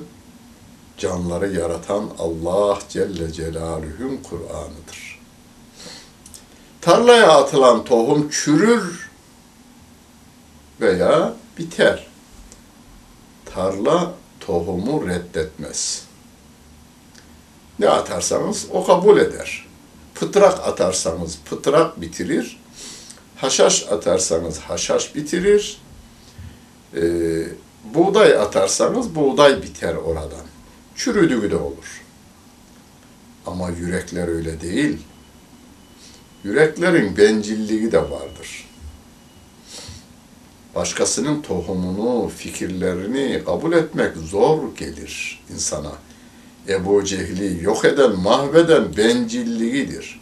canları 1.02 1.54
yaratan 1.54 2.10
Allah 2.20 2.80
Celle 2.90 3.34
Celaluhu'nun 3.34 4.20
Kur'an'ıdır. 4.30 5.20
Tarlaya 6.82 7.32
atılan 7.32 7.84
tohum 7.84 8.30
çürür 8.30 9.10
veya 10.82 11.34
biter. 11.58 12.08
Tarla 13.46 14.14
tohumu 14.40 15.08
reddetmez. 15.08 16.06
Ne 17.80 17.90
atarsanız 17.90 18.68
o 18.72 18.86
kabul 18.86 19.18
eder. 19.18 19.68
Pıtrak 20.16 20.68
atarsanız 20.68 21.38
pıtrak 21.46 22.02
bitirir. 22.02 22.60
Haşhaş 23.36 23.88
atarsanız 23.92 24.60
haşhaş 24.60 25.16
bitirir. 25.16 25.82
Ee, 26.96 27.02
buğday 27.94 28.38
atarsanız 28.38 29.16
buğday 29.16 29.64
biter 29.64 29.96
oradan. 29.96 30.51
Çürüdüğü 31.04 31.52
de 31.52 31.56
olur. 31.56 32.02
Ama 33.46 33.70
yürekler 33.70 34.28
öyle 34.28 34.62
değil. 34.62 34.98
Yüreklerin 36.44 37.18
bencilliği 37.18 37.92
de 37.92 38.12
vardır. 38.12 38.70
Başkasının 40.76 41.42
tohumunu, 41.42 42.30
fikirlerini 42.30 43.44
kabul 43.46 43.74
etmek 43.74 44.18
zor 44.18 44.76
gelir 44.76 45.44
insana. 45.54 45.92
Ebu 46.70 47.04
Cehli 47.04 47.64
yok 47.64 47.86
eden, 47.86 48.20
mahveden 48.20 48.98
bencilliğidir. 48.98 50.22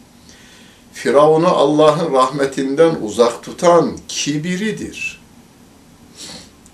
Firavun'u 0.92 1.48
Allah'ın 1.48 2.12
rahmetinden 2.12 2.94
uzak 3.02 3.42
tutan 3.42 3.98
kibiridir. 4.08 5.20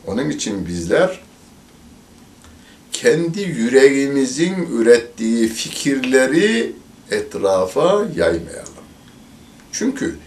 Onun 0.06 0.30
için 0.30 0.66
bizler 0.66 1.25
kendi 3.00 3.40
yüreğimizin 3.40 4.54
ürettiği 4.72 5.48
fikirleri 5.48 6.72
etrafa 7.10 8.06
yaymayalım. 8.16 8.86
Çünkü 9.72 10.18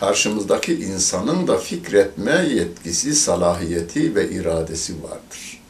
karşımızdaki 0.00 0.74
insanın 0.74 1.46
da 1.46 1.58
fikretme 1.58 2.46
yetkisi, 2.54 3.14
salahiyeti 3.14 4.14
ve 4.14 4.30
iradesi 4.30 5.02
vardır. 5.02 5.62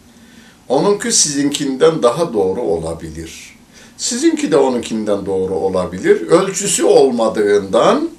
Onunki 0.69 1.13
sizinkinden 1.13 2.03
daha 2.03 2.33
doğru 2.33 2.61
olabilir. 2.61 3.57
Sizinki 3.97 4.53
de 4.53 4.57
onunkinden 4.57 5.27
doğru 5.27 5.55
olabilir. 5.55 6.27
Ölçüsü 6.27 6.85
olmadığından 6.85 8.11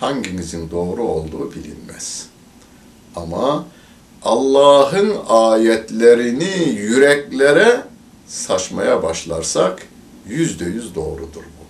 hanginizin 0.00 0.70
doğru 0.70 1.02
olduğu 1.02 1.52
bilinmez. 1.54 2.26
Ama 3.16 3.66
Allah'ın 4.24 5.14
ayetlerini 5.28 6.68
yüreklere 6.68 7.82
saçmaya 8.26 9.02
başlarsak 9.02 9.82
yüzde 10.28 10.64
yüz 10.64 10.94
doğrudur 10.94 11.42
bu. 11.42 11.62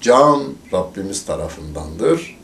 Can 0.00 0.42
Rabbimiz 0.72 1.24
tarafındandır. 1.24 2.38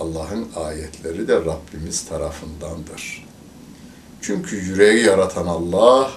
Allah'ın 0.00 0.48
ayetleri 0.56 1.28
de 1.28 1.34
Rabbimiz 1.34 2.04
tarafındandır. 2.04 3.26
Çünkü 4.22 4.56
yüreği 4.56 5.04
yaratan 5.04 5.46
Allah, 5.46 6.10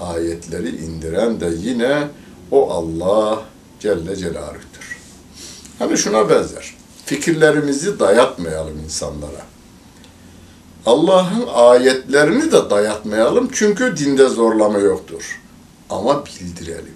ayetleri 0.00 0.68
indiren 0.68 1.40
de 1.40 1.50
yine 1.58 2.08
o 2.50 2.70
Allah 2.70 3.42
Celle 3.80 4.16
Celaluh'tür. 4.16 4.98
Hani 5.78 5.98
şuna 5.98 6.30
benzer. 6.30 6.74
Fikirlerimizi 7.06 7.98
dayatmayalım 8.00 8.78
insanlara. 8.84 9.55
Allah'ın 10.86 11.46
ayetlerini 11.54 12.52
de 12.52 12.70
dayatmayalım 12.70 13.50
çünkü 13.52 13.96
dinde 13.96 14.28
zorlama 14.28 14.78
yoktur. 14.78 15.40
Ama 15.90 16.24
bildirelim. 16.26 16.94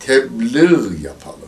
Tebliğ 0.00 1.02
yapalım. 1.04 1.40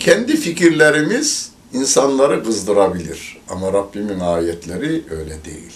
Kendi 0.00 0.36
fikirlerimiz 0.36 1.50
insanları 1.72 2.44
kızdırabilir. 2.44 3.40
Ama 3.48 3.72
Rabbimin 3.72 4.20
ayetleri 4.20 5.04
öyle 5.10 5.44
değil. 5.44 5.72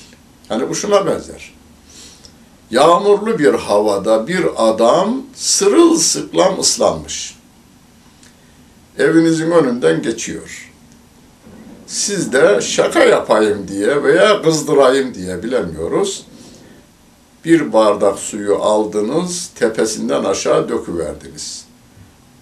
Hani 0.48 0.68
bu 0.68 0.74
şuna 0.74 1.06
benzer. 1.06 1.54
Yağmurlu 2.70 3.38
bir 3.38 3.54
havada 3.54 4.26
bir 4.26 4.46
adam 4.56 5.22
sırılsıklam 5.34 6.60
ıslanmış. 6.60 7.38
Evinizin 8.98 9.50
önünden 9.50 10.02
geçiyor. 10.02 10.67
Siz 11.88 12.32
de 12.32 12.60
şaka 12.60 13.04
yapayım 13.04 13.68
diye 13.68 14.02
veya 14.02 14.42
kızdırayım 14.42 15.14
diye 15.14 15.42
bilemiyoruz. 15.42 16.24
Bir 17.44 17.72
bardak 17.72 18.18
suyu 18.18 18.56
aldınız, 18.56 19.50
tepesinden 19.54 20.24
aşağı 20.24 20.68
döküverdiniz. 20.68 21.64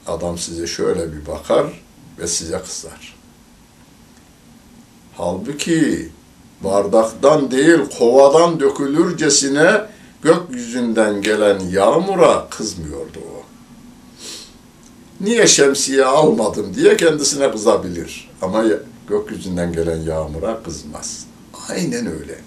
Adam 0.07 0.39
size 0.39 0.67
şöyle 0.67 1.13
bir 1.13 1.27
bakar 1.27 1.83
ve 2.19 2.27
size 2.27 2.59
kızar. 2.59 3.17
Halbuki 5.17 6.09
bardaktan 6.65 7.51
değil 7.51 7.79
kovadan 7.99 8.61
dökülürcesine 8.61 9.83
gökyüzünden 10.23 11.23
gelen 11.23 11.61
yağmura 11.61 12.47
kızmıyordu 12.51 13.19
o. 13.19 13.43
Niye 15.21 15.47
şemsiye 15.47 16.05
almadım 16.05 16.75
diye 16.75 16.97
kendisine 16.97 17.51
kızabilir. 17.51 18.31
Ama 18.43 18.65
gökyüzünden 19.09 19.73
gelen 19.73 20.01
yağmura 20.01 20.63
kızmaz. 20.63 21.27
Aynen 21.69 22.07
öyle. 22.07 22.39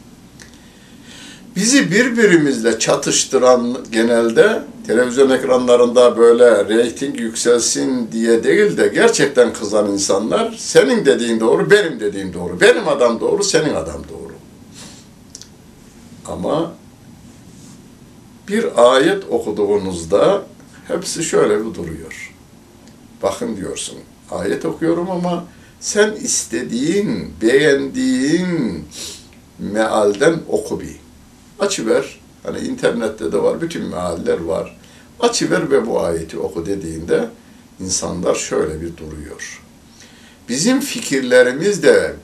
Bizi 1.55 1.91
birbirimizle 1.91 2.79
çatıştıran 2.79 3.77
genelde 3.91 4.63
televizyon 4.87 5.29
ekranlarında 5.29 6.17
böyle 6.17 6.65
reyting 6.65 7.19
yükselsin 7.19 8.11
diye 8.11 8.43
değil 8.43 8.77
de 8.77 8.87
gerçekten 8.87 9.53
kızan 9.53 9.91
insanlar 9.91 10.55
senin 10.57 11.05
dediğin 11.05 11.39
doğru, 11.39 11.71
benim 11.71 11.99
dediğim 11.99 12.33
doğru, 12.33 12.61
benim 12.61 12.87
adam 12.87 13.19
doğru, 13.19 13.43
senin 13.43 13.75
adam 13.75 14.01
doğru. 14.09 14.33
Ama 16.25 16.71
bir 18.47 18.93
ayet 18.93 19.23
okuduğunuzda 19.29 20.41
hepsi 20.87 21.23
şöyle 21.23 21.59
bir 21.65 21.73
duruyor. 21.73 22.33
Bakın 23.23 23.57
diyorsun, 23.57 23.97
ayet 24.31 24.65
okuyorum 24.65 25.11
ama 25.11 25.45
sen 25.79 26.11
istediğin, 26.11 27.33
beğendiğin 27.41 28.85
mealden 29.59 30.39
oku 30.47 30.79
bir. 30.79 30.95
Açıver, 31.59 32.19
hani 32.43 32.59
internette 32.59 33.31
de 33.31 33.43
var, 33.43 33.61
bütün 33.61 33.85
mealler 33.85 34.39
var. 34.39 34.77
Açıver 35.19 35.71
ve 35.71 35.87
bu 35.87 36.01
ayeti 36.01 36.37
oku 36.37 36.65
dediğinde 36.65 37.29
insanlar 37.79 38.35
şöyle 38.35 38.81
bir 38.81 38.97
duruyor. 38.97 39.61
Bizim 40.49 40.79
fikirlerimiz 40.79 41.83
de 41.83 42.15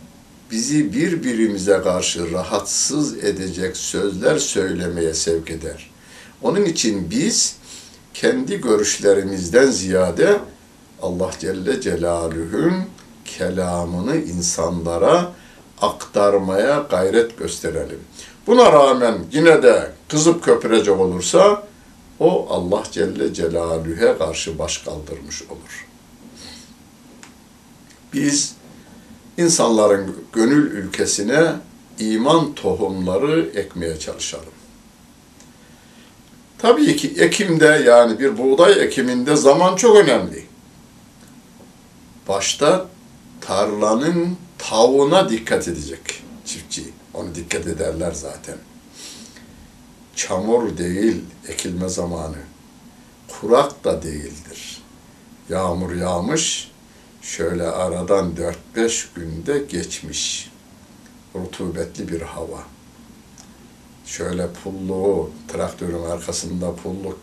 bizi 0.52 0.94
birbirimize 0.94 1.82
karşı 1.84 2.32
rahatsız 2.32 3.24
edecek 3.24 3.78
sözler 3.78 4.38
söylemeye 4.38 5.14
sevk 5.14 5.52
eder. 5.52 5.92
Onun 6.42 6.66
için 6.66 7.12
biz 7.12 7.56
kendi 8.14 8.62
görüşlerimizden 8.62 9.72
ziyade 9.72 10.40
Allah 11.02 11.32
Celle 11.40 11.82
Celaluhu'nun 11.82 12.95
kelamını 13.26 14.16
insanlara 14.16 15.32
aktarmaya 15.82 16.86
gayret 16.90 17.38
gösterelim. 17.38 18.00
Buna 18.48 18.72
rağmen 18.72 19.18
yine 19.32 19.64
de 19.64 19.92
kızıp 20.08 20.44
köpürecek 20.44 21.00
olursa 21.00 21.64
o 22.20 22.48
Allah 22.50 22.84
Celle 22.92 23.34
Celaluhu'ya 23.34 24.18
karşı 24.18 24.60
baş 24.60 24.78
kaldırmış 24.78 25.44
olur. 25.44 25.88
Biz 28.14 28.56
insanların 29.38 30.16
gönül 30.34 30.72
ülkesine 30.72 31.52
iman 32.00 32.54
tohumları 32.54 33.50
ekmeye 33.56 34.00
çalışalım. 34.00 34.46
Tabii 36.58 36.96
ki 36.96 37.14
ekimde 37.18 37.84
yani 37.86 38.20
bir 38.20 38.38
buğday 38.38 38.84
ekiminde 38.84 39.36
zaman 39.36 39.76
çok 39.76 39.98
önemli. 39.98 40.46
Başta 42.28 42.86
tarlanın 43.48 44.38
tavuğuna 44.58 45.30
dikkat 45.30 45.68
edecek 45.68 46.24
çiftçi. 46.46 46.84
Onu 47.14 47.36
dikkat 47.36 47.68
ederler 47.68 48.12
zaten. 48.12 48.58
Çamur 50.16 50.78
değil 50.78 51.22
ekilme 51.48 51.90
zamanı. 51.90 52.38
Kurak 53.28 53.84
da 53.84 54.04
değildir. 54.04 54.82
Yağmur 55.50 55.96
yağmış, 55.96 56.72
şöyle 57.22 57.64
aradan 57.64 58.34
4-5 58.76 59.06
günde 59.16 59.60
geçmiş. 59.70 60.52
Rutubetli 61.36 62.08
bir 62.08 62.22
hava. 62.22 62.64
Şöyle 64.06 64.48
pulluğu, 64.64 65.32
traktörün 65.48 66.04
arkasında 66.04 66.76
pulluk 66.76 67.20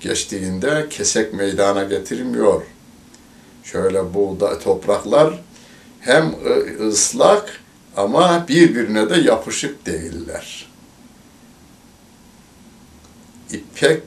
geçtiğinde 0.00 0.86
kesek 0.90 1.34
meydana 1.34 1.84
getirmiyor. 1.84 2.62
Şöyle 3.64 4.14
buğday 4.14 4.58
topraklar 4.58 5.45
hem 6.06 6.34
ıslak 6.88 7.60
ama 7.96 8.48
birbirine 8.48 9.10
de 9.10 9.16
yapışık 9.16 9.86
değiller. 9.86 10.66
İpek 13.52 14.02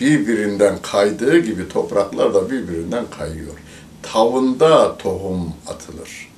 birbirinden 0.00 0.78
kaydığı 0.82 1.38
gibi 1.38 1.68
topraklar 1.68 2.34
da 2.34 2.50
birbirinden 2.50 3.04
kayıyor. 3.18 3.54
Tavında 4.02 4.96
tohum 4.98 5.54
atılır. 5.66 6.30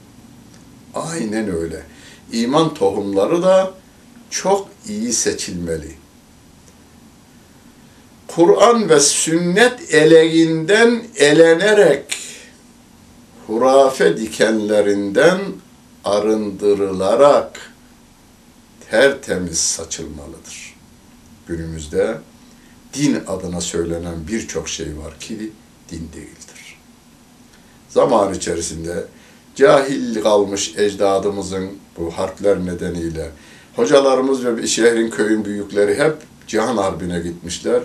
Aynen 0.95 1.57
öyle. 1.57 1.83
İman 2.33 2.75
tohumları 2.75 3.43
da 3.43 3.75
çok 4.31 4.69
iyi 4.89 5.13
seçilmeli. 5.13 5.95
Kur'an 8.27 8.89
ve 8.89 9.01
sünnet 9.01 9.95
eleğinden 9.95 11.05
elenerek 11.17 12.19
hurafe 13.47 14.17
dikenlerinden 14.17 15.41
arındırılarak 16.05 17.73
tertemiz 18.91 19.59
saçılmalıdır. 19.59 20.75
Günümüzde 21.47 22.19
din 22.95 23.19
adına 23.27 23.61
söylenen 23.61 24.29
birçok 24.29 24.69
şey 24.69 24.99
var 24.99 25.19
ki 25.21 25.53
din 25.91 26.09
değildir. 26.13 26.79
Zaman 27.89 28.35
içerisinde 28.35 29.05
cahil 29.55 30.23
kalmış 30.23 30.75
ecdadımızın 30.77 31.71
bu 31.99 32.11
harpler 32.11 32.67
nedeniyle 32.67 33.31
hocalarımız 33.77 34.45
ve 34.47 34.67
şehrin 34.67 35.11
köyün 35.11 35.45
büyükleri 35.45 35.99
hep 35.99 36.17
cihan 36.47 36.77
harbine 36.77 37.21
gitmişler. 37.21 37.83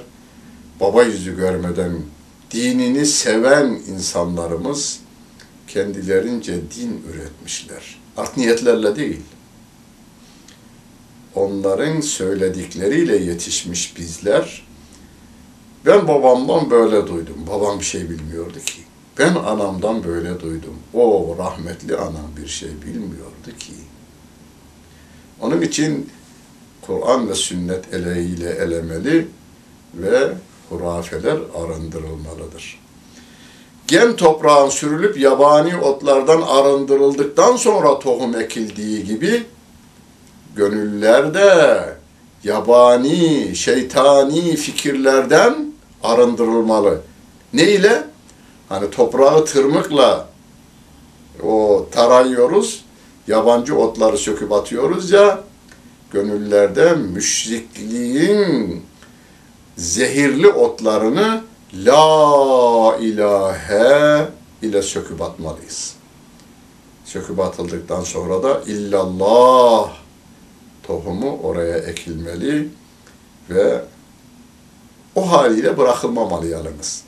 Baba 0.79 1.03
yüzü 1.03 1.37
görmeden 1.37 1.91
dinini 2.51 3.05
seven 3.05 3.65
insanlarımız 3.65 4.99
kendilerince 5.67 6.53
din 6.53 7.03
üretmişler. 7.13 7.99
Art 8.17 8.37
niyetlerle 8.37 8.95
değil. 8.95 9.21
Onların 11.35 12.01
söyledikleriyle 12.01 13.17
yetişmiş 13.17 13.97
bizler. 13.97 14.67
Ben 15.85 16.07
babamdan 16.07 16.71
böyle 16.71 17.07
duydum. 17.07 17.37
Babam 17.47 17.79
bir 17.79 17.85
şey 17.85 18.09
bilmiyordu 18.09 18.59
ki. 18.65 18.81
Ben 19.19 19.35
anamdan 19.35 20.03
böyle 20.03 20.39
duydum. 20.39 20.75
O 20.93 21.35
rahmetli 21.39 21.97
anam 21.97 22.29
bir 22.37 22.47
şey 22.47 22.69
bilmiyordu 22.85 23.57
ki. 23.59 23.73
Onun 25.41 25.61
için 25.61 26.09
Kur'an 26.81 27.29
ve 27.29 27.35
sünnet 27.35 27.93
eleğiyle 27.93 28.49
elemeli 28.49 29.27
ve 29.93 30.33
hurafeler 30.69 31.37
arındırılmalıdır. 31.55 32.79
Gen 33.87 34.15
toprağın 34.15 34.69
sürülüp 34.69 35.19
yabani 35.19 35.77
otlardan 35.77 36.41
arındırıldıktan 36.41 37.55
sonra 37.55 37.99
tohum 37.99 38.35
ekildiği 38.35 39.03
gibi 39.03 39.45
gönüllerde 40.55 41.79
yabani, 42.43 43.55
şeytani 43.55 44.55
fikirlerden 44.55 45.73
arındırılmalı. 46.03 47.01
Ne 47.53 47.63
ile? 47.63 48.03
Hani 48.69 48.89
toprağı 48.89 49.45
tırmıkla 49.45 50.27
o 51.43 51.87
tarayıyoruz, 51.91 52.85
yabancı 53.27 53.77
otları 53.77 54.17
söküp 54.17 54.51
atıyoruz 54.51 55.11
ya, 55.11 55.39
gönüllerde 56.11 56.93
müşrikliğin 56.93 58.83
zehirli 59.77 60.47
otlarını 60.47 61.41
La 61.73 62.97
ilahe 63.01 64.27
ile 64.61 64.81
söküp 64.81 65.21
atmalıyız. 65.21 65.95
Söküp 67.05 67.39
atıldıktan 67.39 68.01
sonra 68.03 68.43
da 68.43 68.61
illallah 68.67 69.91
tohumu 70.83 71.39
oraya 71.43 71.77
ekilmeli 71.77 72.69
ve 73.49 73.81
o 75.15 75.31
haliyle 75.31 75.77
bırakılmamalı 75.77 76.47
yalnız. 76.47 77.03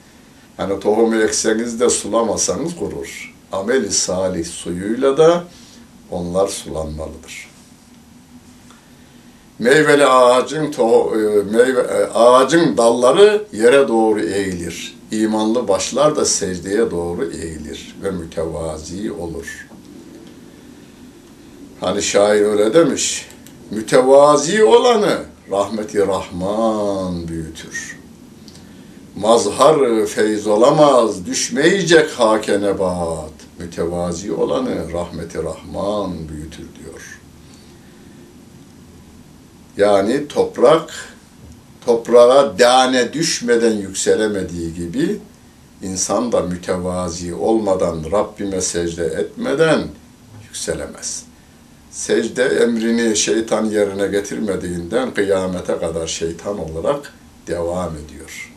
Yani 0.58 0.80
tohumu 0.80 1.16
ekseniz 1.16 1.80
de 1.80 1.90
sulamasanız 1.90 2.76
kurur. 2.76 3.36
Ameli 3.52 3.92
salih 3.92 4.46
suyuyla 4.46 5.18
da 5.18 5.44
onlar 6.12 6.48
sulanmalıdır. 6.48 7.49
Meyveli 9.60 10.06
ağacın 10.06 10.72
to, 10.72 11.12
e, 11.16 11.44
meyve, 11.44 11.82
e, 11.82 12.06
ağacın 12.14 12.78
dalları 12.78 13.46
yere 13.54 13.88
doğru 13.88 14.22
eğilir. 14.22 14.98
İmanlı 15.12 15.68
başlar 15.68 16.16
da 16.16 16.26
secdeye 16.26 16.92
doğru 16.92 17.26
eğilir 17.26 17.96
ve 18.04 18.12
mütevazi 18.12 19.12
olur. 19.12 19.68
Hani 21.80 22.02
şair 22.02 22.42
öyle 22.42 22.74
demiş. 22.74 23.30
Mütevazi 23.72 24.64
olanı 24.64 25.18
rahmeti 25.52 26.08
Rahman 26.08 27.28
büyütür. 27.28 28.00
Mazhar 29.16 30.06
feyz 30.06 30.48
olamaz, 30.48 31.26
düşmeyecek 31.26 32.10
hake 32.10 32.62
nebat. 32.62 33.32
Mütevazi 33.60 34.34
olanı 34.34 34.94
rahmeti 34.94 35.44
Rahman 35.44 36.30
büyütür 36.30 36.66
diyor. 36.80 37.20
Yani 39.80 40.28
toprak, 40.28 40.92
toprağa 41.86 42.60
dane 42.60 43.14
düşmeden 43.14 43.72
yükselemediği 43.72 44.74
gibi, 44.74 45.20
insan 45.82 46.32
da 46.32 46.42
mütevazi 46.42 47.36
olmadan, 47.36 48.04
Rabbime 48.12 48.62
secde 48.62 49.06
etmeden 49.06 49.82
yükselemez. 50.48 51.24
Secde 51.92 52.44
emrini 52.44 53.16
şeytan 53.16 53.66
yerine 53.66 54.08
getirmediğinden 54.08 55.14
kıyamete 55.14 55.78
kadar 55.78 56.08
şeytan 56.08 56.58
olarak 56.60 57.14
devam 57.48 57.94
ediyor. 57.96 58.52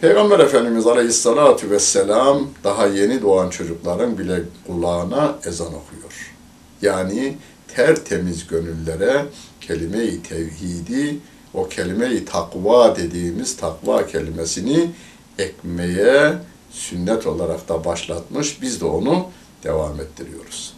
Peygamber 0.00 0.38
Efendimiz 0.38 0.86
Aleyhisselatü 0.86 1.70
Vesselam 1.70 2.48
daha 2.64 2.86
yeni 2.86 3.22
doğan 3.22 3.50
çocukların 3.50 4.18
bile 4.18 4.42
kulağına 4.66 5.34
ezan 5.46 5.66
okuyor. 5.66 6.34
Yani 6.82 7.36
tertemiz 7.74 8.46
gönüllere 8.46 9.24
kelime-i 9.70 10.22
tevhidi, 10.22 11.18
o 11.54 11.68
kelime-i 11.68 12.24
takva 12.24 12.96
dediğimiz 12.96 13.56
takva 13.56 14.06
kelimesini 14.06 14.90
ekmeye 15.38 16.34
sünnet 16.70 17.26
olarak 17.26 17.68
da 17.68 17.84
başlatmış. 17.84 18.62
Biz 18.62 18.80
de 18.80 18.84
onu 18.84 19.26
devam 19.64 20.00
ettiriyoruz. 20.00 20.74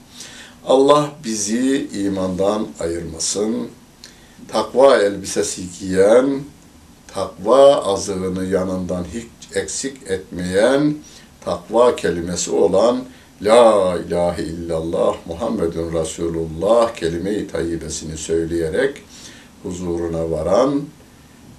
Allah 0.66 1.10
bizi 1.24 1.88
imandan 1.92 2.68
ayırmasın. 2.80 3.68
Takva 4.48 4.98
elbisesi 4.98 5.62
giyen, 5.80 6.40
takva 7.06 7.84
azığını 7.84 8.44
yanından 8.44 9.04
hiç 9.14 9.56
eksik 9.56 9.96
etmeyen, 10.06 10.94
takva 11.44 11.96
kelimesi 11.96 12.50
olan 12.50 13.04
La 13.42 13.98
ilahe 14.08 14.42
illallah 14.42 15.16
Muhammedun 15.26 15.92
Resulullah 15.92 16.94
kelime-i 16.94 17.48
tayyibesini 17.48 18.16
söyleyerek 18.16 19.02
huzuruna 19.62 20.30
varan 20.30 20.82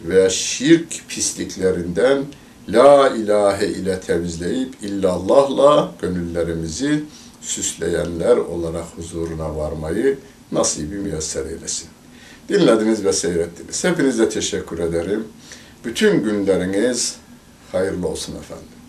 ve 0.02 0.30
şirk 0.30 1.10
pisliklerinden 1.10 2.26
La 2.70 3.10
ilahe 3.10 3.68
ile 3.68 4.00
temizleyip 4.00 4.76
illallahla 4.82 5.92
gönüllerimizi 6.02 7.04
süsleyenler 7.42 8.38
olarak 8.38 8.86
huzuruna 8.96 9.56
varmayı 9.56 10.18
nasibi 10.52 10.96
müyesser 10.96 11.46
eylesin. 11.46 11.90
Dinlediniz 12.50 13.06
ve 13.06 13.14
seyrettiniz. 13.14 13.84
Hepinize 13.84 14.30
teşekkür 14.30 14.80
ederim. 14.80 15.24
Bütün 15.86 16.24
günleriniz 16.24 17.16
hayırlı 17.72 18.08
olsun 18.08 18.36
efendim. 18.36 18.83